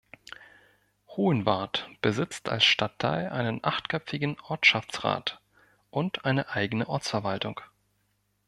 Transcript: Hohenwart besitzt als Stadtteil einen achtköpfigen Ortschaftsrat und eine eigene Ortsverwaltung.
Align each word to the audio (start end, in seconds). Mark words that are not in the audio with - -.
Hohenwart 1.09 1.87
besitzt 2.01 2.49
als 2.49 2.63
Stadtteil 2.63 3.29
einen 3.29 3.63
achtköpfigen 3.63 4.35
Ortschaftsrat 4.41 5.39
und 5.91 6.25
eine 6.25 6.49
eigene 6.49 6.89
Ortsverwaltung. 6.89 7.61